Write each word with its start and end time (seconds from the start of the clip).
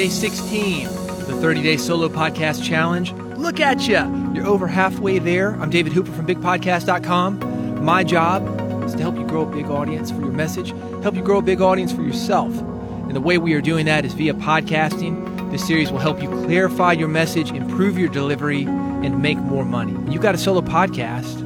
day 0.00 0.08
16, 0.08 0.84
the 0.84 1.38
30 1.42 1.62
day 1.62 1.76
solo 1.76 2.08
podcast 2.08 2.64
challenge. 2.64 3.12
Look 3.36 3.60
at 3.60 3.86
you. 3.86 3.98
You're 4.34 4.46
over 4.46 4.66
halfway 4.66 5.18
there. 5.18 5.50
I'm 5.56 5.68
David 5.68 5.92
Hooper 5.92 6.10
from 6.10 6.26
bigpodcast.com. 6.26 7.84
My 7.84 8.02
job 8.02 8.82
is 8.86 8.94
to 8.94 9.02
help 9.02 9.16
you 9.16 9.26
grow 9.26 9.42
a 9.42 9.54
big 9.54 9.66
audience 9.66 10.10
for 10.10 10.20
your 10.20 10.32
message, 10.32 10.70
help 11.02 11.16
you 11.16 11.22
grow 11.22 11.36
a 11.36 11.42
big 11.42 11.60
audience 11.60 11.92
for 11.92 12.00
yourself. 12.00 12.50
And 12.60 13.14
the 13.14 13.20
way 13.20 13.36
we 13.36 13.52
are 13.52 13.60
doing 13.60 13.84
that 13.84 14.06
is 14.06 14.14
via 14.14 14.32
podcasting. 14.32 15.50
This 15.50 15.66
series 15.66 15.92
will 15.92 15.98
help 15.98 16.22
you 16.22 16.30
clarify 16.46 16.92
your 16.92 17.08
message, 17.08 17.50
improve 17.50 17.98
your 17.98 18.08
delivery, 18.08 18.62
and 18.62 19.20
make 19.20 19.36
more 19.36 19.66
money. 19.66 19.92
You've 20.10 20.22
got 20.22 20.34
a 20.34 20.38
solo 20.38 20.62
podcast, 20.62 21.40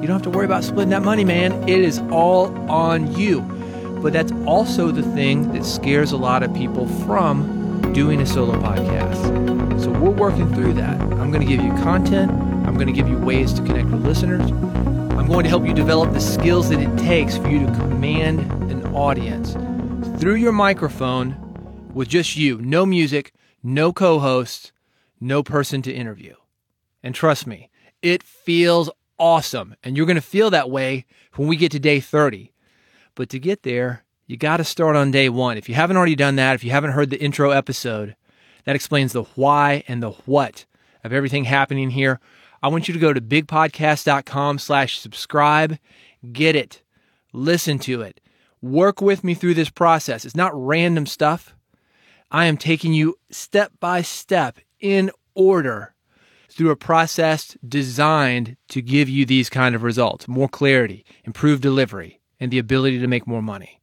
you 0.00 0.08
don't 0.08 0.12
have 0.16 0.22
to 0.22 0.30
worry 0.30 0.46
about 0.46 0.64
splitting 0.64 0.88
that 0.92 1.02
money, 1.02 1.26
man. 1.26 1.68
It 1.68 1.80
is 1.80 1.98
all 2.10 2.56
on 2.70 3.14
you. 3.18 3.42
But 4.00 4.14
that's 4.14 4.32
also 4.46 4.92
the 4.92 5.02
thing 5.02 5.52
that 5.52 5.66
scares 5.66 6.10
a 6.10 6.16
lot 6.16 6.42
of 6.42 6.54
people 6.54 6.88
from 7.04 7.61
doing 7.92 8.20
a 8.20 8.26
solo 8.26 8.58
podcast. 8.58 9.82
So 9.82 9.90
we're 9.90 10.10
working 10.10 10.52
through 10.54 10.72
that. 10.74 11.00
I'm 11.00 11.30
going 11.30 11.46
to 11.46 11.56
give 11.56 11.62
you 11.62 11.70
content, 11.82 12.30
I'm 12.66 12.74
going 12.74 12.86
to 12.86 12.92
give 12.92 13.08
you 13.08 13.18
ways 13.18 13.52
to 13.54 13.62
connect 13.62 13.90
with 13.90 14.04
listeners. 14.04 14.50
I'm 14.50 15.26
going 15.26 15.44
to 15.44 15.48
help 15.50 15.66
you 15.66 15.74
develop 15.74 16.12
the 16.12 16.20
skills 16.20 16.70
that 16.70 16.80
it 16.80 16.96
takes 16.98 17.36
for 17.36 17.48
you 17.48 17.66
to 17.66 17.72
command 17.72 18.40
an 18.70 18.94
audience 18.94 19.52
through 20.18 20.36
your 20.36 20.52
microphone 20.52 21.36
with 21.92 22.08
just 22.08 22.36
you, 22.36 22.58
no 22.62 22.86
music, 22.86 23.32
no 23.62 23.92
co 23.92 24.18
hosts, 24.18 24.72
no 25.20 25.42
person 25.42 25.82
to 25.82 25.92
interview. 25.92 26.34
And 27.02 27.14
trust 27.14 27.46
me, 27.46 27.70
it 28.00 28.22
feels 28.22 28.90
awesome. 29.18 29.76
And 29.84 29.96
you're 29.96 30.06
going 30.06 30.16
to 30.16 30.22
feel 30.22 30.50
that 30.50 30.70
way 30.70 31.04
when 31.36 31.46
we 31.46 31.56
get 31.56 31.72
to 31.72 31.78
day 31.78 32.00
30. 32.00 32.52
But 33.14 33.28
to 33.30 33.38
get 33.38 33.62
there, 33.62 34.01
you 34.26 34.36
got 34.36 34.58
to 34.58 34.64
start 34.64 34.96
on 34.96 35.10
day 35.10 35.28
one. 35.28 35.58
If 35.58 35.68
you 35.68 35.74
haven't 35.74 35.96
already 35.96 36.16
done 36.16 36.36
that, 36.36 36.54
if 36.54 36.64
you 36.64 36.70
haven't 36.70 36.92
heard 36.92 37.10
the 37.10 37.20
intro 37.20 37.50
episode, 37.50 38.16
that 38.64 38.76
explains 38.76 39.12
the 39.12 39.24
why 39.34 39.84
and 39.88 40.02
the 40.02 40.10
what 40.10 40.64
of 41.04 41.12
everything 41.12 41.44
happening 41.44 41.90
here. 41.90 42.20
I 42.62 42.68
want 42.68 42.86
you 42.86 42.94
to 42.94 43.00
go 43.00 43.12
to 43.12 43.20
bigpodcast.com 43.20 44.58
slash 44.58 44.98
subscribe. 44.98 45.78
Get 46.32 46.54
it. 46.54 46.82
Listen 47.32 47.78
to 47.80 48.02
it. 48.02 48.20
Work 48.60 49.00
with 49.00 49.24
me 49.24 49.34
through 49.34 49.54
this 49.54 49.70
process. 49.70 50.24
It's 50.24 50.36
not 50.36 50.52
random 50.54 51.06
stuff. 51.06 51.54
I 52.30 52.46
am 52.46 52.56
taking 52.56 52.92
you 52.92 53.16
step 53.30 53.72
by 53.80 54.02
step 54.02 54.58
in 54.80 55.10
order 55.34 55.94
through 56.48 56.70
a 56.70 56.76
process 56.76 57.56
designed 57.66 58.56
to 58.68 58.80
give 58.80 59.08
you 59.08 59.26
these 59.26 59.50
kind 59.50 59.74
of 59.74 59.82
results 59.82 60.28
more 60.28 60.48
clarity, 60.48 61.04
improved 61.24 61.62
delivery, 61.62 62.20
and 62.38 62.50
the 62.50 62.58
ability 62.58 63.00
to 63.00 63.08
make 63.08 63.26
more 63.26 63.42
money. 63.42 63.81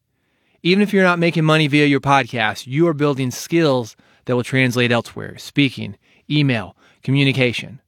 Even 0.62 0.82
if 0.82 0.94
you're 0.94 1.04
not 1.04 1.20
making 1.20 1.46
money 1.46 1.68
via 1.68 1.86
your 1.86 2.02
podcast, 2.02 2.68
you 2.68 2.88
are 2.88 2.94
building 2.94 3.32
skills 3.32 3.96
that 4.26 4.36
will 4.36 4.44
translate 4.44 4.92
elsewhere 4.92 5.38
speaking, 5.38 5.96
email, 6.30 6.76
communication. 7.04 7.82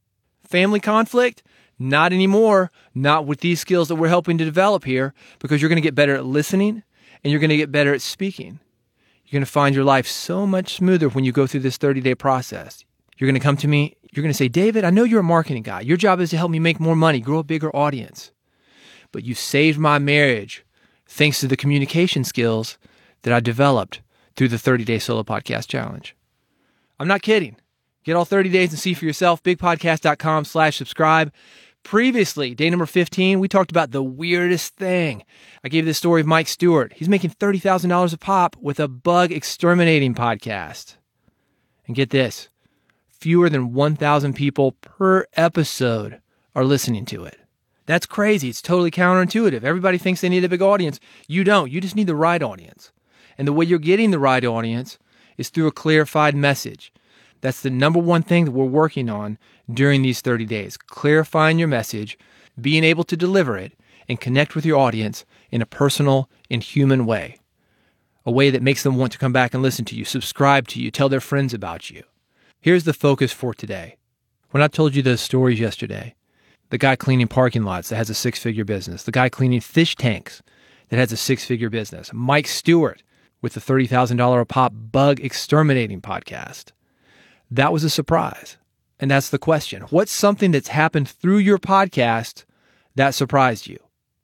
Family 0.44 0.80
conflict? 0.80 1.44
Not 1.78 2.14
anymore. 2.14 2.72
Not 2.94 3.26
with 3.26 3.42
these 3.42 3.60
skills 3.60 3.88
that 3.88 3.96
we're 3.96 4.08
helping 4.08 4.38
to 4.38 4.46
develop 4.46 4.86
here 4.86 5.14
because 5.40 5.62
you're 5.62 5.70
going 5.70 5.82
to 5.82 5.82
get 5.82 5.96
better 5.96 6.16
at 6.16 6.26
listening 6.26 6.84
and 7.24 7.32
you're 7.32 7.40
going 7.40 7.50
to 7.50 7.58
get 7.58 7.72
better 7.72 7.94
at 7.94 8.02
speaking. 8.02 8.60
You're 9.26 9.40
going 9.40 9.46
to 9.46 9.52
find 9.52 9.76
your 9.76 9.86
life 9.86 10.08
so 10.08 10.46
much 10.46 10.76
smoother 10.76 11.10
when 11.10 11.24
you 11.24 11.32
go 11.32 11.48
through 11.48 11.62
this 11.62 11.78
30 11.78 12.02
day 12.02 12.16
process. 12.16 12.86
You're 13.18 13.28
going 13.28 13.40
to 13.40 13.44
come 13.44 13.58
to 13.58 13.68
me. 13.68 13.98
You're 14.12 14.24
going 14.24 14.34
to 14.34 14.38
say, 14.38 14.48
David, 14.48 14.84
I 14.84 14.90
know 14.90 15.04
you're 15.04 15.20
a 15.22 15.24
marketing 15.24 15.64
guy. 15.64 15.82
Your 15.82 15.98
job 15.98 16.20
is 16.20 16.32
to 16.32 16.38
help 16.38 16.52
me 16.52 16.60
make 16.60 16.80
more 16.80 16.96
money, 16.96 17.20
grow 17.20 17.40
a 17.40 17.44
bigger 17.44 17.74
audience 17.76 18.32
but 19.12 19.24
you 19.24 19.36
saved 19.36 19.80
my 19.80 20.00
marriage 20.00 20.66
thanks 21.12 21.40
to 21.42 21.48
the 21.48 21.58
communication 21.58 22.24
skills 22.24 22.78
that 23.24 23.34
I 23.34 23.40
developed 23.40 24.02
through 24.36 24.48
the 24.48 24.58
30 24.58 24.86
day 24.86 24.98
solo 24.98 25.24
podcast 25.24 25.68
challenge. 25.68 26.16
I'm 27.00 27.08
not 27.08 27.22
kidding. 27.22 27.58
Get 28.04 28.16
all 28.16 28.26
30 28.26 28.50
days 28.50 28.72
and 28.72 28.80
see 28.80 28.94
for 28.94 29.06
yourself. 29.06 29.44
Bigpodcast.com 29.44 30.46
slash 30.46 30.78
subscribe. 30.78 31.32
Previously, 31.84 32.56
day 32.56 32.70
number 32.70 32.86
15, 32.86 33.40
we 33.40 33.48
talked 33.48 33.72
about 33.72 33.92
the 33.92 34.04
weirdest 34.04 34.76
thing. 34.76 35.24
I 35.64 35.70
gave 35.70 35.86
this 35.86 35.98
story 35.98 36.22
of 36.22 36.28
Mike 36.28 36.48
Stewart. 36.48 36.94
He's 36.96 37.10
making 37.10 37.32
$30,000 37.32 38.14
a 38.14 38.18
pop 38.18 38.56
with 38.60 38.80
a 38.80 38.88
bug 38.88 39.32
exterminating 39.32 40.16
podcast. 40.16 40.96
And 41.88 41.96
get 41.96 42.12
this 42.12 42.50
fewer 43.10 43.50
than 43.50 43.74
1,000 43.74 44.34
people 44.34 44.74
per 44.74 45.26
episode 45.34 46.22
are 46.56 46.64
listening 46.64 47.06
to 47.06 47.26
it. 47.26 47.41
That's 47.92 48.06
crazy. 48.06 48.48
It's 48.48 48.62
totally 48.62 48.90
counterintuitive. 48.90 49.66
Everybody 49.66 49.98
thinks 49.98 50.22
they 50.22 50.30
need 50.30 50.46
a 50.46 50.48
big 50.48 50.62
audience. 50.62 50.98
You 51.28 51.44
don't. 51.44 51.70
You 51.70 51.82
just 51.82 51.94
need 51.94 52.08
the 52.08 52.16
right 52.16 52.42
audience. 52.42 52.90
And 53.38 53.46
the 53.46 53.52
way 53.52 53.66
you're 53.66 53.80
getting 53.80 54.12
the 54.12 54.18
right 54.18 54.46
audience 54.46 54.98
is 55.38 55.50
through 55.50 55.68
a 55.68 55.74
clarified 55.74 56.34
message. 56.34 56.94
That's 57.42 57.60
the 57.60 57.70
number 57.70 58.00
one 58.00 58.24
thing 58.24 58.46
that 58.46 58.52
we're 58.52 58.64
working 58.64 59.10
on 59.10 59.38
during 59.70 60.04
these 60.04 60.22
30 60.22 60.46
days 60.46 60.78
clarifying 60.78 61.60
your 61.60 61.68
message, 61.68 62.18
being 62.62 62.86
able 62.86 63.04
to 63.04 63.18
deliver 63.18 63.58
it, 63.58 63.74
and 64.08 64.22
connect 64.22 64.56
with 64.56 64.66
your 64.66 64.80
audience 64.80 65.26
in 65.50 65.62
a 65.62 65.66
personal 65.66 66.30
and 66.50 66.64
human 66.64 67.06
way. 67.06 67.40
A 68.26 68.32
way 68.32 68.52
that 68.52 68.64
makes 68.64 68.84
them 68.84 68.96
want 68.96 69.12
to 69.12 69.20
come 69.20 69.34
back 69.34 69.54
and 69.54 69.62
listen 69.62 69.84
to 69.84 69.98
you, 69.98 70.06
subscribe 70.06 70.70
to 70.70 70.82
you, 70.82 70.92
tell 70.92 71.10
their 71.10 71.20
friends 71.20 71.54
about 71.54 71.90
you. 71.90 72.04
Here's 72.62 72.86
the 72.86 72.94
focus 72.94 73.34
for 73.34 73.54
today. 73.54 73.98
When 74.52 74.64
I 74.64 74.70
told 74.70 74.96
you 74.96 75.02
those 75.02 75.20
stories 75.20 75.60
yesterday, 75.60 76.16
the 76.72 76.78
guy 76.78 76.96
cleaning 76.96 77.28
parking 77.28 77.64
lots 77.64 77.90
that 77.90 77.98
has 77.98 78.10
a 78.10 78.14
six 78.14 78.40
figure 78.40 78.66
business, 78.66 79.04
the 79.04 79.12
guy 79.12 79.30
cleaning 79.30 79.60
fish 79.60 79.96
tanks 79.96 80.42
that 80.90 80.98
has 80.98 81.12
a 81.12 81.18
six 81.18 81.46
figure 81.46 81.70
business, 81.70 82.12
Mike 82.14 82.48
Stewart 82.48 83.04
with 83.42 83.54
the 83.54 83.60
$30,000 83.60 84.42
a 84.42 84.46
pop 84.46 84.74
bug 84.74 85.20
exterminating 85.20 86.02
podcast. 86.02 86.72
That 87.50 87.74
was 87.74 87.84
a 87.84 87.90
surprise. 87.90 88.58
And 89.00 89.12
that's 89.12 89.30
the 89.30 89.40
question. 89.40 89.82
What's 89.84 90.12
something 90.12 90.52
that's 90.52 90.70
happened 90.70 91.10
through 91.10 91.40
your 91.40 91.58
podcast 91.58 92.46
that 92.96 93.16
surprised 93.16 93.68
you? 93.68 93.80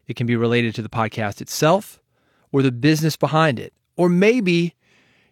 It 0.08 0.16
can 0.16 0.28
be 0.28 0.35
related 0.35 0.74
to 0.75 0.81
the 0.81 0.90
podcast 0.90 1.41
itself 1.41 2.00
or 2.52 2.62
the 2.62 2.72
business 2.72 3.18
behind 3.18 3.59
it. 3.59 3.74
Or 3.97 4.08
maybe 4.08 4.75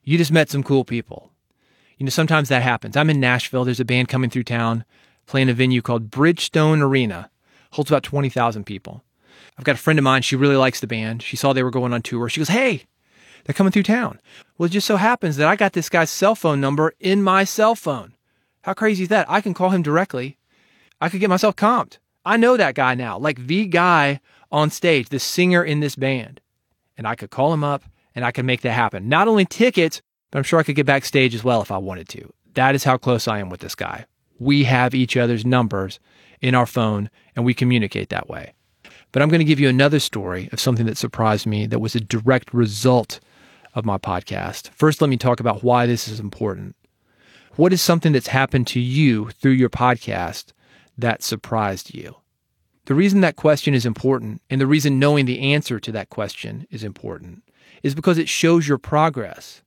you 0.04 0.18
just 0.18 0.32
met 0.32 0.50
some 0.50 0.64
cool 0.64 0.84
people. 0.84 1.32
You 1.98 2.06
know, 2.06 2.10
sometimes 2.10 2.50
that 2.50 2.64
happens. 2.64 2.98
I'm 2.98 3.10
in 3.10 3.22
Nashville. 3.22 3.64
There's 3.64 3.80
a 3.80 3.86
band 3.86 4.10
coming 4.10 4.30
through 4.30 4.44
town 4.44 4.84
playing 5.26 5.50
a 5.50 5.54
venue 5.54 5.82
called 5.82 6.10
Bridgestone 6.10 6.82
Arena. 6.82 7.30
Holds 7.72 7.92
about 7.92 8.04
20,000 8.04 8.64
people. 8.66 9.04
I've 9.58 9.64
got 9.64 9.76
a 9.76 9.80
friend 9.80 10.00
of 10.00 10.04
mine, 10.04 10.22
she 10.22 10.36
really 10.36 10.56
likes 10.56 10.80
the 10.80 10.88
band. 10.88 11.24
She 11.24 11.36
saw 11.36 11.54
they 11.54 11.64
were 11.64 11.72
going 11.72 11.94
on 11.94 12.02
tour. 12.02 12.30
She 12.30 12.40
goes, 12.40 12.50
Hey, 12.50 12.84
they're 13.44 13.54
coming 13.54 13.72
through 13.72 13.84
town. 13.84 14.20
Well, 14.58 14.68
it 14.68 14.72
just 14.72 14.88
so 14.88 14.98
happens 14.98 15.38
that 15.38 15.48
I 15.48 15.56
got 15.56 15.74
this 15.74 15.90
guy's 15.90 16.10
cell 16.10 16.36
phone 16.36 16.60
number 16.60 16.94
in 17.00 17.24
my 17.24 17.44
cell 17.44 17.76
phone. 17.76 18.16
How 18.64 18.74
crazy 18.74 19.04
is 19.04 19.10
that? 19.10 19.30
I 19.30 19.42
can 19.42 19.54
call 19.54 19.70
him 19.70 19.82
directly. 19.82 20.38
I 21.00 21.10
could 21.10 21.20
get 21.20 21.30
myself 21.30 21.56
comped. 21.56 22.00
I 22.26 22.38
know 22.38 22.58
that 22.58 22.76
guy 22.76 22.96
now, 22.96 23.18
like 23.18 23.46
the 23.46 23.68
guy 23.68 24.20
on 24.52 24.72
stage, 24.72 25.10
the 25.10 25.20
singer 25.20 25.64
in 25.64 25.80
this 25.80 25.96
band. 25.96 26.42
And 26.98 27.08
I 27.08 27.16
could 27.16 27.30
call 27.30 27.54
him 27.54 27.64
up 27.64 27.84
and 28.16 28.26
I 28.26 28.32
could 28.32 28.46
make 28.46 28.62
that 28.62 28.72
happen. 28.72 29.08
Not 29.08 29.28
only 29.28 29.46
tickets, 29.46 30.02
but 30.32 30.40
I'm 30.40 30.44
sure 30.44 30.60
I 30.60 30.64
could 30.64 30.76
get 30.76 30.86
backstage 30.86 31.36
as 31.36 31.44
well 31.44 31.62
if 31.62 31.72
I 31.72 31.78
wanted 31.78 32.10
to. 32.10 32.34
That 32.56 32.74
is 32.74 32.84
how 32.84 32.98
close 32.98 33.28
I 33.28 33.40
am 33.40 33.50
with 33.50 33.60
this 33.60 33.76
guy 33.76 34.06
we 34.40 34.64
have 34.66 34.94
each 34.94 35.18
other's 35.18 35.46
numbers 35.46 36.00
in 36.42 36.56
our 36.56 36.66
phone 36.66 37.10
and 37.36 37.46
we 37.46 37.54
communicate 37.54 38.10
that 38.10 38.30
way. 38.30 38.54
But 39.12 39.22
I'm 39.22 39.30
going 39.30 39.40
to 39.40 39.46
give 39.46 39.60
you 39.60 39.70
another 39.70 40.00
story 40.00 40.50
of 40.52 40.60
something 40.60 40.86
that 40.86 40.98
surprised 40.98 41.48
me 41.48 41.66
that 41.68 41.80
was 41.80 41.96
a 41.96 42.02
direct 42.02 42.54
result 42.54 43.20
of 43.74 43.86
my 43.86 43.98
podcast. 43.98 44.70
First, 44.70 45.02
let 45.02 45.10
me 45.10 45.18
talk 45.18 45.40
about 45.40 45.64
why 45.64 45.86
this 45.86 46.08
is 46.08 46.20
important. 46.20 46.76
What 47.56 47.72
is 47.72 47.82
something 47.82 48.12
that's 48.12 48.28
happened 48.28 48.68
to 48.68 48.80
you 48.80 49.30
through 49.30 49.52
your 49.52 49.70
podcast 49.70 50.52
that 50.98 51.24
surprised 51.24 51.94
you? 51.94 52.16
The 52.86 52.96
reason 52.96 53.22
that 53.22 53.36
question 53.36 53.74
is 53.74 53.86
important 53.86 54.42
and 54.50 54.62
the 54.62 54.68
reason 54.68 55.00
knowing 55.00 55.26
the 55.26 55.54
answer 55.54 55.80
to 55.80 55.92
that 55.94 56.10
question 56.10 56.68
is 56.70 56.84
important 56.84 57.44
is 57.84 57.96
because 57.96 58.18
it 58.18 58.30
shows 58.30 58.68
your 58.68 58.78
progress. 58.78 59.62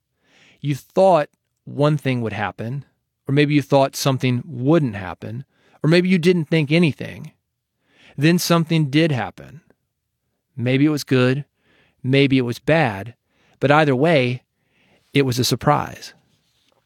You 0.61 0.75
thought 0.75 1.29
one 1.65 1.97
thing 1.97 2.21
would 2.21 2.33
happen 2.33 2.85
or 3.29 3.33
maybe 3.33 3.55
you 3.55 3.63
thought 3.63 3.95
something 3.95 4.43
wouldn't 4.47 4.97
happen, 4.97 5.45
or 5.83 5.89
maybe 5.89 6.09
you 6.09 6.19
didn't 6.19 6.47
think 6.47 6.73
anything. 6.73 7.33
Then 8.17 8.39
something 8.39 8.91
did 8.91 9.13
happen. 9.13 9.61
Maybe 10.57 10.87
it 10.87 10.91
was 10.91 11.05
good, 11.05 11.45
maybe 12.03 12.39
it 12.39 12.43
was 12.43 12.59
bad, 12.59 13.15
but 13.61 13.71
either 13.71 13.95
way, 13.95 14.43
it 15.13 15.23
was 15.23 15.39
a 15.39 15.45
surprise. 15.45 16.15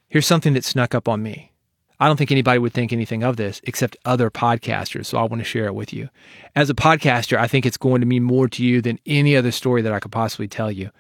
Here's 0.09 0.27
something 0.27 0.53
that 0.55 0.65
snuck 0.65 0.94
up 0.94 1.09
on 1.09 1.23
me. 1.23 1.53
I 1.99 2.06
don't 2.06 2.17
think 2.17 2.33
anybody 2.33 2.59
would 2.59 2.73
think 2.73 2.93
anything 2.93 3.23
of 3.23 3.37
this 3.37 3.61
except 3.65 3.97
other 4.05 4.29
podcasters, 4.29 5.06
so 5.06 5.19
I 5.19 5.23
want 5.23 5.39
to 5.39 5.44
share 5.44 5.67
it 5.67 5.75
with 5.75 5.93
you. 5.93 6.09
As 6.56 6.69
a 6.69 6.75
podcaster, 6.75 7.39
I 7.39 7.47
think 7.47 7.65
it's 7.65 7.77
going 7.77 8.00
to 8.00 8.06
mean 8.06 8.25
more 8.25 8.49
to 8.49 8.65
you 8.65 8.83
than 8.83 8.99
any 9.06 9.37
other 9.37 9.53
story 9.53 9.83
that 9.83 9.93
I 9.93 10.00
could 10.00 10.11
possibly 10.11 10.49
tell 10.49 10.71
you. 10.71 10.91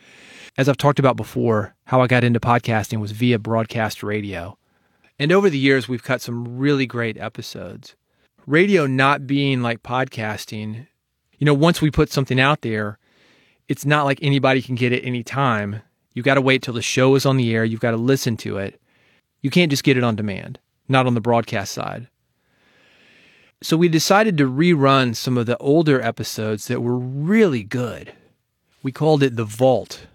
As 0.56 0.68
I've 0.68 0.76
talked 0.76 1.00
about 1.00 1.16
before, 1.16 1.74
how 1.86 2.00
I 2.00 2.06
got 2.06 2.22
into 2.22 2.38
podcasting 2.38 3.00
was 3.00 3.10
via 3.10 3.40
broadcast 3.40 4.04
radio. 4.04 4.56
And 5.22 5.30
over 5.30 5.48
the 5.48 5.56
years, 5.56 5.86
we've 5.86 6.02
cut 6.02 6.20
some 6.20 6.58
really 6.58 6.84
great 6.84 7.16
episodes. 7.16 7.94
Radio 8.44 8.88
not 8.88 9.24
being 9.24 9.62
like 9.62 9.84
podcasting, 9.84 10.88
you 11.38 11.44
know, 11.44 11.54
once 11.54 11.80
we 11.80 11.92
put 11.92 12.10
something 12.10 12.40
out 12.40 12.62
there, 12.62 12.98
it's 13.68 13.86
not 13.86 14.04
like 14.04 14.18
anybody 14.20 14.60
can 14.60 14.74
get 14.74 14.92
it 14.92 15.06
anytime. 15.06 15.80
You've 16.12 16.24
got 16.24 16.34
to 16.34 16.40
wait 16.40 16.60
till 16.60 16.74
the 16.74 16.82
show 16.82 17.14
is 17.14 17.24
on 17.24 17.36
the 17.36 17.54
air. 17.54 17.64
You've 17.64 17.78
got 17.78 17.92
to 17.92 17.96
listen 17.96 18.36
to 18.38 18.58
it. 18.58 18.80
You 19.42 19.48
can't 19.48 19.70
just 19.70 19.84
get 19.84 19.96
it 19.96 20.02
on 20.02 20.16
demand, 20.16 20.58
not 20.88 21.06
on 21.06 21.14
the 21.14 21.20
broadcast 21.20 21.72
side. 21.72 22.08
So 23.62 23.76
we 23.76 23.88
decided 23.88 24.36
to 24.38 24.50
rerun 24.50 25.14
some 25.14 25.38
of 25.38 25.46
the 25.46 25.56
older 25.58 26.02
episodes 26.02 26.66
that 26.66 26.80
were 26.80 26.98
really 26.98 27.62
good. 27.62 28.12
We 28.82 28.90
called 28.90 29.22
it 29.22 29.36
The 29.36 29.44
Vault. 29.44 30.08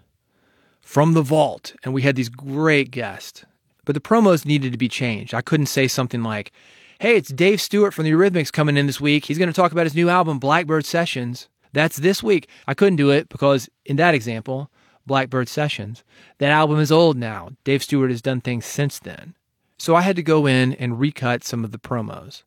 From 0.82 1.14
the 1.14 1.22
Vault. 1.22 1.74
And 1.82 1.94
we 1.94 2.02
had 2.02 2.14
these 2.14 2.28
great 2.28 2.90
guests. 2.90 3.46
But 3.88 3.94
the 3.94 4.02
promos 4.02 4.44
needed 4.44 4.72
to 4.72 4.76
be 4.76 4.90
changed. 4.90 5.32
I 5.32 5.40
couldn't 5.40 5.64
say 5.64 5.88
something 5.88 6.22
like, 6.22 6.52
hey, 7.00 7.16
it's 7.16 7.30
Dave 7.30 7.58
Stewart 7.58 7.94
from 7.94 8.04
the 8.04 8.10
Eurythmics 8.10 8.52
coming 8.52 8.76
in 8.76 8.86
this 8.86 9.00
week. 9.00 9.24
He's 9.24 9.38
going 9.38 9.48
to 9.48 9.54
talk 9.54 9.72
about 9.72 9.86
his 9.86 9.94
new 9.94 10.10
album, 10.10 10.38
Blackbird 10.38 10.84
Sessions. 10.84 11.48
That's 11.72 11.96
this 11.96 12.22
week. 12.22 12.50
I 12.66 12.74
couldn't 12.74 12.96
do 12.96 13.08
it 13.08 13.30
because 13.30 13.70
in 13.86 13.96
that 13.96 14.14
example, 14.14 14.70
Blackbird 15.06 15.48
Sessions, 15.48 16.04
that 16.36 16.50
album 16.50 16.80
is 16.80 16.92
old 16.92 17.16
now. 17.16 17.48
Dave 17.64 17.82
Stewart 17.82 18.10
has 18.10 18.20
done 18.20 18.42
things 18.42 18.66
since 18.66 18.98
then. 18.98 19.34
So 19.78 19.96
I 19.96 20.02
had 20.02 20.16
to 20.16 20.22
go 20.22 20.44
in 20.44 20.74
and 20.74 21.00
recut 21.00 21.42
some 21.42 21.64
of 21.64 21.72
the 21.72 21.78
promos. 21.78 22.42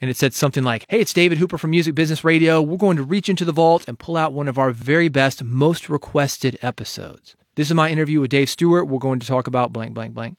And 0.00 0.08
it 0.08 0.16
said 0.16 0.34
something 0.34 0.62
like, 0.62 0.86
Hey, 0.88 1.00
it's 1.00 1.12
David 1.12 1.38
Hooper 1.38 1.58
from 1.58 1.70
Music 1.70 1.96
Business 1.96 2.22
Radio. 2.22 2.62
We're 2.62 2.76
going 2.76 2.96
to 2.96 3.02
reach 3.02 3.28
into 3.28 3.44
the 3.44 3.50
vault 3.50 3.88
and 3.88 3.98
pull 3.98 4.16
out 4.16 4.32
one 4.32 4.46
of 4.46 4.56
our 4.56 4.70
very 4.70 5.08
best, 5.08 5.42
most 5.42 5.88
requested 5.88 6.56
episodes. 6.62 7.34
This 7.56 7.70
is 7.70 7.74
my 7.74 7.90
interview 7.90 8.20
with 8.20 8.30
Dave 8.30 8.48
Stewart. 8.48 8.86
We're 8.86 9.00
going 9.00 9.18
to 9.18 9.26
talk 9.26 9.48
about 9.48 9.72
blank, 9.72 9.92
blank, 9.92 10.14
blank. 10.14 10.36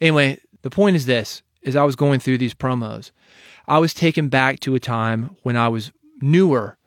Anyway, 0.00 0.38
the 0.62 0.70
point 0.70 0.96
is 0.96 1.06
this 1.06 1.42
as 1.64 1.76
I 1.76 1.84
was 1.84 1.96
going 1.96 2.20
through 2.20 2.38
these 2.38 2.54
promos, 2.54 3.10
I 3.66 3.78
was 3.78 3.92
taken 3.92 4.28
back 4.28 4.60
to 4.60 4.74
a 4.74 4.80
time 4.80 5.36
when 5.42 5.56
I 5.56 5.68
was 5.68 5.92
newer 6.20 6.78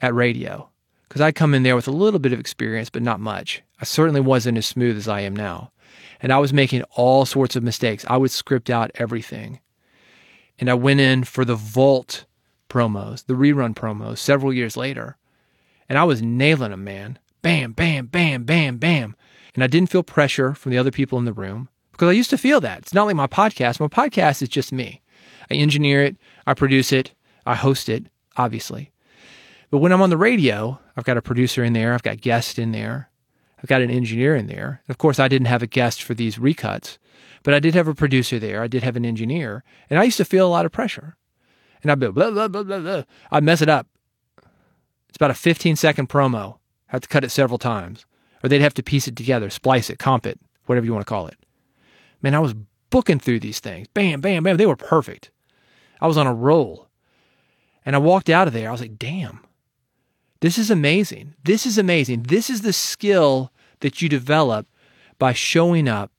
at 0.00 0.14
radio 0.14 0.68
because 1.08 1.20
I'd 1.20 1.36
come 1.36 1.54
in 1.54 1.62
there 1.62 1.76
with 1.76 1.86
a 1.86 1.92
little 1.92 2.18
bit 2.18 2.32
of 2.32 2.40
experience, 2.40 2.90
but 2.90 3.02
not 3.02 3.20
much. 3.20 3.62
I 3.80 3.84
certainly 3.84 4.20
wasn't 4.20 4.58
as 4.58 4.66
smooth 4.66 4.96
as 4.96 5.08
I 5.08 5.20
am 5.20 5.36
now. 5.36 5.70
And 6.20 6.32
I 6.32 6.38
was 6.38 6.52
making 6.52 6.82
all 6.96 7.26
sorts 7.26 7.54
of 7.54 7.62
mistakes. 7.62 8.04
I 8.08 8.16
would 8.16 8.30
script 8.30 8.70
out 8.70 8.90
everything. 8.94 9.60
And 10.58 10.70
I 10.70 10.74
went 10.74 11.00
in 11.00 11.24
for 11.24 11.44
the 11.44 11.54
Vault 11.54 12.24
promos, 12.68 13.26
the 13.26 13.34
rerun 13.34 13.74
promos, 13.74 14.18
several 14.18 14.52
years 14.52 14.76
later. 14.76 15.16
And 15.88 15.98
I 15.98 16.04
was 16.04 16.22
nailing 16.22 16.70
them, 16.70 16.82
man. 16.82 17.18
Bam, 17.42 17.72
bam, 17.72 18.06
bam, 18.06 18.44
bam, 18.44 18.78
bam. 18.78 19.16
And 19.54 19.62
I 19.62 19.66
didn't 19.66 19.90
feel 19.90 20.02
pressure 20.02 20.54
from 20.54 20.72
the 20.72 20.78
other 20.78 20.90
people 20.90 21.18
in 21.18 21.26
the 21.26 21.32
room 21.32 21.68
because 21.94 22.08
I 22.08 22.12
used 22.12 22.30
to 22.30 22.38
feel 22.38 22.60
that. 22.60 22.78
It's 22.80 22.92
not 22.92 23.06
like 23.06 23.14
my 23.14 23.28
podcast. 23.28 23.78
My 23.78 23.86
podcast 23.86 24.42
is 24.42 24.48
just 24.48 24.72
me. 24.72 25.00
I 25.50 25.54
engineer 25.54 26.02
it, 26.02 26.16
I 26.46 26.54
produce 26.54 26.92
it, 26.92 27.12
I 27.46 27.54
host 27.54 27.88
it, 27.88 28.06
obviously. 28.36 28.90
But 29.70 29.78
when 29.78 29.92
I'm 29.92 30.02
on 30.02 30.10
the 30.10 30.16
radio, 30.16 30.80
I've 30.96 31.04
got 31.04 31.16
a 31.16 31.22
producer 31.22 31.62
in 31.62 31.72
there, 31.72 31.94
I've 31.94 32.02
got 32.02 32.20
guests 32.20 32.58
in 32.58 32.72
there, 32.72 33.10
I've 33.58 33.68
got 33.68 33.82
an 33.82 33.90
engineer 33.90 34.34
in 34.34 34.46
there. 34.46 34.82
Of 34.88 34.98
course, 34.98 35.20
I 35.20 35.28
didn't 35.28 35.46
have 35.46 35.62
a 35.62 35.68
guest 35.68 36.02
for 36.02 36.14
these 36.14 36.36
recuts, 36.36 36.98
but 37.42 37.54
I 37.54 37.60
did 37.60 37.74
have 37.74 37.88
a 37.88 37.94
producer 37.94 38.38
there, 38.38 38.62
I 38.62 38.66
did 38.66 38.82
have 38.82 38.96
an 38.96 39.04
engineer, 39.04 39.62
and 39.88 39.98
I 39.98 40.04
used 40.04 40.16
to 40.16 40.24
feel 40.24 40.46
a 40.46 40.50
lot 40.50 40.66
of 40.66 40.72
pressure. 40.72 41.16
And 41.82 41.92
I'd 41.92 42.00
be 42.00 42.08
blah, 42.08 42.30
blah, 42.30 42.48
blah, 42.48 42.62
blah, 42.62 42.80
blah. 42.80 43.02
I'd 43.30 43.44
mess 43.44 43.60
it 43.60 43.68
up. 43.68 43.86
It's 45.08 45.16
about 45.16 45.30
a 45.30 45.34
15 45.34 45.76
second 45.76 46.08
promo. 46.08 46.54
I 46.88 46.92
have 46.96 47.02
to 47.02 47.08
cut 47.08 47.24
it 47.24 47.30
several 47.30 47.58
times. 47.58 48.06
Or 48.42 48.48
they'd 48.48 48.60
have 48.60 48.74
to 48.74 48.82
piece 48.82 49.06
it 49.06 49.16
together, 49.16 49.48
splice 49.50 49.90
it, 49.90 49.98
comp 49.98 50.26
it, 50.26 50.40
whatever 50.66 50.86
you 50.86 50.92
want 50.92 51.06
to 51.06 51.08
call 51.08 51.26
it. 51.26 51.36
Man, 52.24 52.34
I 52.34 52.38
was 52.38 52.54
booking 52.88 53.18
through 53.18 53.40
these 53.40 53.60
things. 53.60 53.86
Bam, 53.88 54.22
bam, 54.22 54.44
bam. 54.44 54.56
They 54.56 54.64
were 54.64 54.76
perfect. 54.76 55.30
I 56.00 56.06
was 56.06 56.16
on 56.16 56.26
a 56.26 56.32
roll. 56.32 56.88
And 57.84 57.94
I 57.94 57.98
walked 57.98 58.30
out 58.30 58.48
of 58.48 58.54
there. 58.54 58.70
I 58.70 58.72
was 58.72 58.80
like, 58.80 58.98
damn, 58.98 59.40
this 60.40 60.56
is 60.56 60.70
amazing. 60.70 61.34
This 61.44 61.66
is 61.66 61.76
amazing. 61.76 62.22
This 62.22 62.48
is 62.48 62.62
the 62.62 62.72
skill 62.72 63.52
that 63.80 64.00
you 64.00 64.08
develop 64.08 64.66
by 65.18 65.34
showing 65.34 65.86
up 65.86 66.12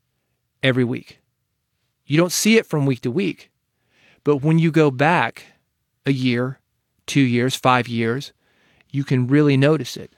every 0.62 0.84
week. 0.84 1.22
You 2.06 2.18
don't 2.18 2.32
see 2.32 2.58
it 2.58 2.68
from 2.68 2.86
week 2.86 3.02
to 3.02 3.10
week. 3.10 3.50
But 4.24 4.44
when 4.44 4.60
you 4.60 4.70
go 4.70 4.92
back 4.92 5.46
a 6.06 6.12
year, 6.12 6.60
two 7.08 7.22
years, 7.22 7.56
five 7.56 7.88
years, 7.88 8.32
you 8.92 9.04
can 9.04 9.26
really 9.26 9.58
notice 9.58 9.98
it. 9.98 10.14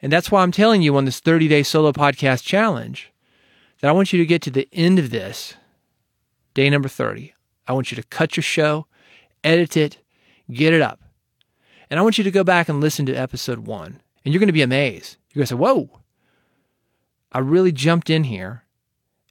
And 0.00 0.12
that's 0.12 0.30
why 0.30 0.44
I'm 0.44 0.52
telling 0.52 0.80
you 0.80 0.96
on 0.96 1.06
this 1.06 1.18
30 1.18 1.48
day 1.48 1.64
solo 1.64 1.90
podcast 1.90 2.44
challenge 2.44 3.11
that 3.82 3.88
I 3.88 3.92
want 3.92 4.12
you 4.12 4.18
to 4.20 4.26
get 4.26 4.40
to 4.42 4.50
the 4.50 4.68
end 4.72 5.00
of 5.00 5.10
this, 5.10 5.54
day 6.54 6.70
number 6.70 6.88
30. 6.88 7.34
I 7.66 7.72
want 7.72 7.90
you 7.90 7.96
to 7.96 8.02
cut 8.04 8.36
your 8.36 8.42
show, 8.42 8.86
edit 9.42 9.76
it, 9.76 9.98
get 10.50 10.72
it 10.72 10.80
up. 10.80 11.00
And 11.90 11.98
I 11.98 12.02
want 12.04 12.16
you 12.16 12.24
to 12.24 12.30
go 12.30 12.44
back 12.44 12.68
and 12.68 12.80
listen 12.80 13.06
to 13.06 13.14
episode 13.14 13.66
one. 13.66 14.00
And 14.24 14.32
you're 14.32 14.38
going 14.38 14.46
to 14.46 14.52
be 14.52 14.62
amazed. 14.62 15.16
You're 15.30 15.40
going 15.40 15.46
to 15.46 15.54
say, 15.54 15.56
Whoa, 15.56 15.98
I 17.32 17.40
really 17.40 17.72
jumped 17.72 18.08
in 18.08 18.24
here 18.24 18.62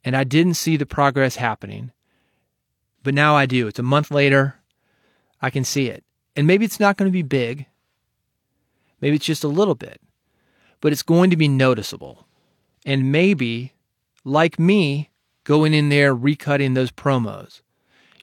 and 0.04 0.14
I 0.14 0.22
didn't 0.22 0.54
see 0.54 0.76
the 0.76 0.84
progress 0.84 1.36
happening. 1.36 1.90
But 3.02 3.14
now 3.14 3.34
I 3.34 3.46
do. 3.46 3.66
It's 3.66 3.78
a 3.78 3.82
month 3.82 4.10
later. 4.10 4.56
I 5.40 5.48
can 5.48 5.64
see 5.64 5.88
it. 5.88 6.04
And 6.36 6.46
maybe 6.46 6.66
it's 6.66 6.78
not 6.78 6.98
going 6.98 7.10
to 7.10 7.12
be 7.12 7.22
big. 7.22 7.66
Maybe 9.00 9.16
it's 9.16 9.24
just 9.24 9.44
a 9.44 9.48
little 9.48 9.74
bit. 9.74 10.00
But 10.82 10.92
it's 10.92 11.02
going 11.02 11.30
to 11.30 11.36
be 11.36 11.48
noticeable. 11.48 12.26
And 12.84 13.10
maybe 13.10 13.72
like 14.24 14.58
me, 14.58 15.10
going 15.44 15.74
in 15.74 15.88
there, 15.88 16.14
recutting 16.14 16.74
those 16.74 16.90
promos, 16.90 17.62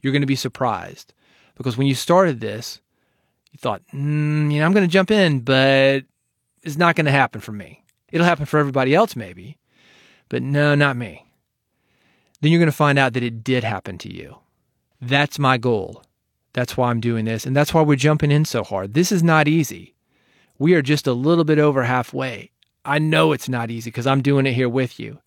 you're 0.02 0.14
going 0.14 0.22
to 0.22 0.28
be 0.28 0.36
surprised. 0.36 1.14
Because 1.56 1.78
when 1.78 1.88
you 1.88 1.96
started 1.96 2.40
this, 2.40 2.80
you 3.52 3.60
thought, 3.60 3.82
mm, 3.94 4.52
you 4.52 4.60
know, 4.60 4.66
I'm 4.66 4.74
going 4.74 4.88
to 4.88 4.92
jump 4.92 5.12
in, 5.12 5.42
but 5.42 6.04
it's 6.64 6.78
not 6.78 6.96
going 6.96 7.06
to 7.06 7.12
happen 7.12 7.42
for 7.42 7.52
me. 7.52 7.84
It'll 8.12 8.26
happen 8.26 8.46
for 8.46 8.60
everybody 8.60 8.96
else, 8.96 9.16
maybe, 9.16 9.58
but 10.30 10.42
no, 10.42 10.76
not 10.76 10.96
me. 10.96 11.26
Then 12.42 12.52
you're 12.52 12.60
going 12.60 12.72
to 12.72 12.76
find 12.76 12.98
out 12.98 13.14
that 13.14 13.24
it 13.24 13.44
did 13.44 13.64
happen 13.64 13.98
to 14.00 14.14
you. 14.14 14.38
That's 15.02 15.38
my 15.38 15.58
goal. 15.58 16.04
That's 16.54 16.78
why 16.78 16.90
I'm 16.90 17.02
doing 17.02 17.26
this. 17.26 17.46
And 17.46 17.56
that's 17.56 17.74
why 17.74 17.82
we're 17.82 17.96
jumping 17.96 18.32
in 18.32 18.46
so 18.46 18.64
hard. 18.64 18.94
This 18.94 19.12
is 19.12 19.22
not 19.22 19.48
easy. 19.48 19.96
We 20.58 20.74
are 20.74 20.82
just 20.82 21.08
a 21.08 21.14
little 21.14 21.44
bit 21.44 21.60
over 21.60 21.84
halfway. 21.84 22.52
I 22.86 23.00
know 23.00 23.34
it's 23.34 23.50
not 23.50 23.70
easy 23.70 23.90
because 23.90 24.08
I'm 24.08 24.22
doing 24.22 24.46
it 24.46 24.54
here 24.54 24.70
with 24.70 25.00
you 25.00 25.20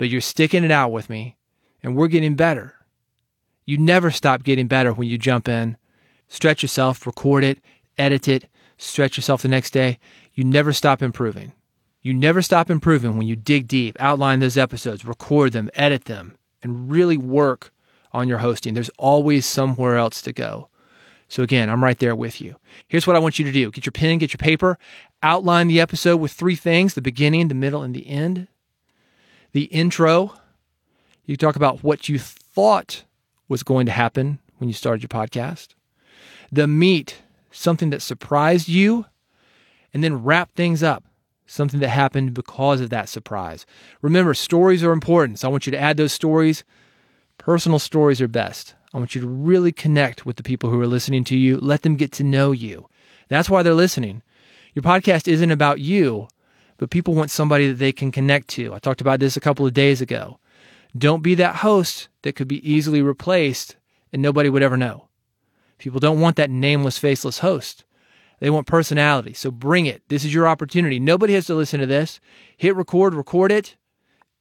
but 0.00 0.08
you're 0.08 0.22
sticking 0.22 0.64
it 0.64 0.70
out 0.70 0.92
with 0.92 1.10
me, 1.10 1.36
and 1.82 1.94
we're 1.94 2.08
getting 2.08 2.34
better. 2.34 2.74
You 3.66 3.76
never 3.76 4.10
stop 4.10 4.42
getting 4.42 4.66
better 4.66 4.94
when 4.94 5.06
you 5.06 5.18
jump 5.18 5.46
in. 5.46 5.76
Stretch 6.26 6.62
yourself, 6.62 7.06
record 7.06 7.44
it, 7.44 7.58
edit 7.98 8.26
it, 8.26 8.48
stretch 8.78 9.18
yourself 9.18 9.42
the 9.42 9.48
next 9.48 9.74
day. 9.74 9.98
You 10.32 10.42
never 10.42 10.72
stop 10.72 11.02
improving. 11.02 11.52
You 12.00 12.14
never 12.14 12.40
stop 12.40 12.70
improving 12.70 13.18
when 13.18 13.26
you 13.26 13.36
dig 13.36 13.68
deep, 13.68 13.94
outline 14.00 14.40
those 14.40 14.56
episodes, 14.56 15.04
record 15.04 15.52
them, 15.52 15.68
edit 15.74 16.06
them, 16.06 16.34
and 16.62 16.90
really 16.90 17.18
work 17.18 17.70
on 18.10 18.26
your 18.26 18.38
hosting. 18.38 18.72
There's 18.72 18.90
always 18.96 19.44
somewhere 19.44 19.98
else 19.98 20.22
to 20.22 20.32
go. 20.32 20.70
So, 21.28 21.42
again, 21.42 21.68
I'm 21.68 21.84
right 21.84 21.98
there 21.98 22.16
with 22.16 22.40
you. 22.40 22.56
Here's 22.88 23.06
what 23.06 23.16
I 23.16 23.18
want 23.18 23.38
you 23.38 23.44
to 23.44 23.52
do 23.52 23.70
get 23.70 23.84
your 23.84 23.92
pen, 23.92 24.16
get 24.16 24.32
your 24.32 24.38
paper, 24.38 24.78
outline 25.22 25.68
the 25.68 25.78
episode 25.78 26.16
with 26.16 26.32
three 26.32 26.56
things 26.56 26.94
the 26.94 27.02
beginning, 27.02 27.48
the 27.48 27.54
middle, 27.54 27.82
and 27.82 27.94
the 27.94 28.08
end 28.08 28.48
the 29.52 29.64
intro. 29.64 30.34
You 31.24 31.36
talk 31.36 31.56
about 31.56 31.82
what 31.82 32.08
you 32.08 32.18
thought 32.18 33.04
was 33.48 33.62
going 33.62 33.86
to 33.86 33.92
happen 33.92 34.38
when 34.58 34.68
you 34.68 34.74
started 34.74 35.02
your 35.02 35.08
podcast. 35.08 35.68
The 36.52 36.66
meat, 36.66 37.22
something 37.50 37.90
that 37.90 38.02
surprised 38.02 38.68
you, 38.68 39.06
and 39.92 40.02
then 40.02 40.22
wrap 40.22 40.52
things 40.52 40.82
up, 40.82 41.04
something 41.46 41.80
that 41.80 41.88
happened 41.88 42.34
because 42.34 42.80
of 42.80 42.90
that 42.90 43.08
surprise. 43.08 43.66
Remember, 44.02 44.34
stories 44.34 44.84
are 44.84 44.92
important, 44.92 45.38
so 45.38 45.48
I 45.48 45.50
want 45.50 45.66
you 45.66 45.72
to 45.72 45.80
add 45.80 45.96
those 45.96 46.12
stories. 46.12 46.64
Personal 47.38 47.78
stories 47.78 48.20
are 48.20 48.28
best. 48.28 48.74
I 48.92 48.98
want 48.98 49.14
you 49.14 49.20
to 49.20 49.28
really 49.28 49.72
connect 49.72 50.26
with 50.26 50.36
the 50.36 50.42
people 50.42 50.70
who 50.70 50.80
are 50.80 50.86
listening 50.86 51.24
to 51.24 51.36
you. 51.36 51.58
Let 51.58 51.82
them 51.82 51.96
get 51.96 52.12
to 52.12 52.24
know 52.24 52.52
you. 52.52 52.88
That's 53.28 53.48
why 53.48 53.62
they're 53.62 53.74
listening. 53.74 54.22
Your 54.74 54.82
podcast 54.82 55.28
isn't 55.28 55.50
about 55.50 55.80
you, 55.80 56.28
but 56.80 56.88
people 56.88 57.12
want 57.12 57.30
somebody 57.30 57.68
that 57.68 57.74
they 57.74 57.92
can 57.92 58.10
connect 58.10 58.48
to. 58.48 58.72
I 58.72 58.78
talked 58.78 59.02
about 59.02 59.20
this 59.20 59.36
a 59.36 59.40
couple 59.40 59.66
of 59.66 59.74
days 59.74 60.00
ago. 60.00 60.40
Don't 60.96 61.22
be 61.22 61.34
that 61.34 61.56
host 61.56 62.08
that 62.22 62.36
could 62.36 62.48
be 62.48 62.68
easily 62.68 63.02
replaced 63.02 63.76
and 64.14 64.22
nobody 64.22 64.48
would 64.48 64.62
ever 64.62 64.78
know. 64.78 65.08
People 65.76 66.00
don't 66.00 66.20
want 66.20 66.36
that 66.36 66.48
nameless, 66.48 66.96
faceless 66.96 67.40
host. 67.40 67.84
They 68.38 68.48
want 68.48 68.66
personality. 68.66 69.34
So 69.34 69.50
bring 69.50 69.84
it. 69.84 70.02
This 70.08 70.24
is 70.24 70.32
your 70.32 70.48
opportunity. 70.48 70.98
Nobody 70.98 71.34
has 71.34 71.44
to 71.46 71.54
listen 71.54 71.80
to 71.80 71.86
this. 71.86 72.18
Hit 72.56 72.74
record, 72.74 73.12
record 73.12 73.52
it, 73.52 73.76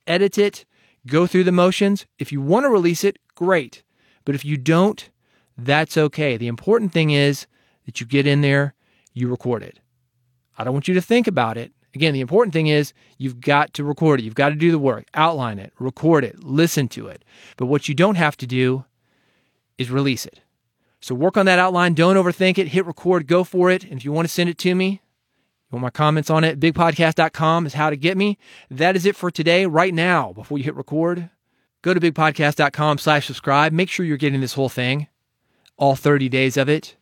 edit 0.07 0.37
it, 0.37 0.63
go 1.05 1.27
through 1.27 1.43
the 1.43 1.51
motions. 1.51 2.05
If 2.19 2.31
you 2.31 2.39
want 2.39 2.63
to 2.63 2.69
release 2.69 3.03
it, 3.03 3.19
great. 3.35 3.83
But 4.23 4.35
if 4.35 4.45
you 4.45 4.55
don't, 4.55 5.09
that's 5.57 5.97
okay. 5.97 6.37
The 6.37 6.47
important 6.47 6.93
thing 6.93 7.09
is 7.09 7.47
that 7.85 7.99
you 7.99 8.07
get 8.07 8.25
in 8.25 8.39
there, 8.39 8.75
you 9.13 9.27
record 9.27 9.61
it. 9.61 9.81
I 10.57 10.63
don't 10.63 10.73
want 10.73 10.87
you 10.87 10.93
to 10.93 11.01
think 11.01 11.27
about 11.27 11.57
it. 11.57 11.73
Again, 11.95 12.13
the 12.13 12.21
important 12.21 12.53
thing 12.53 12.67
is 12.67 12.93
you've 13.17 13.41
got 13.41 13.73
to 13.75 13.83
record 13.83 14.19
it. 14.19 14.23
You've 14.23 14.35
got 14.35 14.49
to 14.49 14.55
do 14.55 14.71
the 14.71 14.79
work, 14.79 15.07
outline 15.13 15.59
it, 15.59 15.73
record 15.79 16.23
it, 16.23 16.43
listen 16.43 16.87
to 16.89 17.07
it. 17.07 17.23
But 17.57 17.65
what 17.65 17.89
you 17.89 17.95
don't 17.95 18.15
have 18.15 18.37
to 18.37 18.47
do 18.47 18.85
is 19.77 19.89
release 19.89 20.25
it. 20.25 20.41
So 21.01 21.15
work 21.15 21.37
on 21.37 21.45
that 21.45 21.59
outline. 21.59 21.93
Don't 21.93 22.15
overthink 22.15 22.57
it. 22.57 22.69
Hit 22.69 22.85
record, 22.85 23.25
go 23.25 23.43
for 23.43 23.71
it. 23.71 23.83
And 23.83 23.93
if 23.93 24.05
you 24.05 24.11
want 24.11 24.27
to 24.27 24.33
send 24.33 24.49
it 24.49 24.57
to 24.59 24.75
me, 24.75 25.01
you 25.71 25.75
want 25.75 25.83
my 25.83 25.89
comments 25.89 26.29
on 26.29 26.43
it, 26.43 26.59
bigpodcast.com 26.59 27.65
is 27.65 27.73
how 27.73 27.89
to 27.89 27.95
get 27.95 28.17
me. 28.17 28.37
That 28.69 28.95
is 28.95 29.05
it 29.05 29.15
for 29.15 29.31
today. 29.31 29.65
Right 29.65 29.93
now, 29.93 30.33
before 30.33 30.57
you 30.57 30.63
hit 30.63 30.75
record, 30.75 31.29
Go 31.81 31.93
to 31.93 31.99
bigpodcast.com 31.99 32.97
slash 32.97 33.27
subscribe. 33.27 33.71
Make 33.71 33.89
sure 33.89 34.05
you're 34.05 34.17
getting 34.17 34.41
this 34.41 34.53
whole 34.53 34.69
thing, 34.69 35.07
all 35.77 35.95
30 35.95 36.27
days 36.27 36.57
of 36.57 36.67
it. 36.67 36.97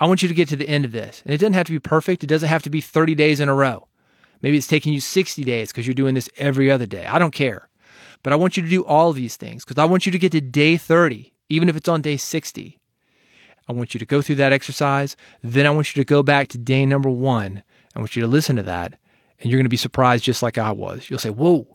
I 0.00 0.06
want 0.06 0.22
you 0.22 0.28
to 0.28 0.34
get 0.34 0.48
to 0.48 0.56
the 0.56 0.68
end 0.68 0.84
of 0.84 0.92
this. 0.92 1.22
And 1.24 1.32
it 1.32 1.38
doesn't 1.38 1.54
have 1.54 1.66
to 1.66 1.72
be 1.72 1.78
perfect. 1.78 2.24
It 2.24 2.26
doesn't 2.26 2.48
have 2.48 2.62
to 2.64 2.70
be 2.70 2.80
30 2.80 3.14
days 3.14 3.40
in 3.40 3.48
a 3.48 3.54
row. 3.54 3.86
Maybe 4.42 4.56
it's 4.56 4.66
taking 4.66 4.92
you 4.92 5.00
60 5.00 5.44
days 5.44 5.72
because 5.72 5.86
you're 5.86 5.94
doing 5.94 6.14
this 6.14 6.28
every 6.36 6.70
other 6.70 6.86
day. 6.86 7.06
I 7.06 7.18
don't 7.18 7.32
care. 7.32 7.68
But 8.22 8.32
I 8.32 8.36
want 8.36 8.56
you 8.56 8.62
to 8.62 8.68
do 8.68 8.84
all 8.84 9.12
these 9.12 9.36
things 9.36 9.64
because 9.64 9.80
I 9.80 9.84
want 9.84 10.06
you 10.06 10.12
to 10.12 10.18
get 10.18 10.32
to 10.32 10.40
day 10.40 10.76
30, 10.76 11.32
even 11.48 11.68
if 11.68 11.76
it's 11.76 11.88
on 11.88 12.02
day 12.02 12.16
60. 12.16 12.78
I 13.68 13.72
want 13.72 13.94
you 13.94 13.98
to 13.98 14.06
go 14.06 14.22
through 14.22 14.36
that 14.36 14.52
exercise. 14.52 15.16
Then 15.42 15.66
I 15.66 15.70
want 15.70 15.94
you 15.94 16.02
to 16.02 16.06
go 16.06 16.22
back 16.22 16.48
to 16.48 16.58
day 16.58 16.86
number 16.86 17.10
one. 17.10 17.62
I 17.94 17.98
want 17.98 18.14
you 18.14 18.22
to 18.22 18.28
listen 18.28 18.56
to 18.56 18.62
that. 18.64 18.98
And 19.40 19.50
you're 19.50 19.58
going 19.58 19.64
to 19.64 19.70
be 19.70 19.76
surprised 19.76 20.24
just 20.24 20.42
like 20.42 20.58
I 20.58 20.72
was. 20.72 21.10
You'll 21.10 21.18
say, 21.18 21.30
Whoa, 21.30 21.66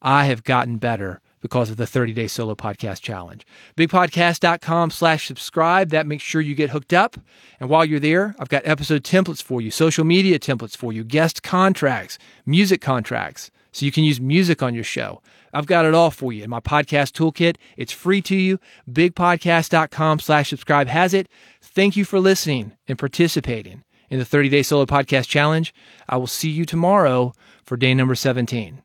I 0.00 0.26
have 0.26 0.44
gotten 0.44 0.78
better 0.78 1.20
because 1.40 1.70
of 1.70 1.76
the 1.76 1.86
30 1.86 2.12
day 2.12 2.26
solo 2.26 2.54
podcast 2.54 3.00
challenge. 3.00 3.46
Bigpodcast.com 3.76 4.90
slash 4.90 5.26
subscribe. 5.26 5.90
That 5.90 6.06
makes 6.06 6.22
sure 6.22 6.40
you 6.40 6.54
get 6.54 6.70
hooked 6.70 6.92
up. 6.92 7.16
And 7.58 7.68
while 7.68 7.84
you're 7.84 8.00
there, 8.00 8.34
I've 8.38 8.48
got 8.48 8.62
episode 8.64 9.04
templates 9.04 9.42
for 9.42 9.60
you, 9.60 9.70
social 9.70 10.04
media 10.04 10.38
templates 10.38 10.76
for 10.76 10.92
you, 10.92 11.04
guest 11.04 11.42
contracts, 11.42 12.18
music 12.46 12.80
contracts, 12.80 13.50
so 13.72 13.86
you 13.86 13.92
can 13.92 14.04
use 14.04 14.20
music 14.20 14.62
on 14.62 14.74
your 14.74 14.84
show. 14.84 15.22
I've 15.52 15.66
got 15.66 15.84
it 15.84 15.94
all 15.94 16.10
for 16.10 16.32
you 16.32 16.44
in 16.44 16.50
my 16.50 16.60
podcast 16.60 17.12
toolkit. 17.12 17.56
It's 17.76 17.92
free 17.92 18.22
to 18.22 18.36
you. 18.36 18.58
Bigpodcast.com 18.90 20.20
slash 20.20 20.50
subscribe 20.50 20.88
has 20.88 21.14
it. 21.14 21.28
Thank 21.60 21.96
you 21.96 22.04
for 22.04 22.20
listening 22.20 22.72
and 22.86 22.98
participating 22.98 23.84
in 24.08 24.18
the 24.18 24.24
30 24.24 24.48
day 24.48 24.62
solo 24.62 24.86
podcast 24.86 25.28
challenge. 25.28 25.74
I 26.08 26.16
will 26.16 26.26
see 26.26 26.50
you 26.50 26.64
tomorrow 26.64 27.32
for 27.64 27.76
day 27.76 27.94
number 27.94 28.14
17. 28.14 28.82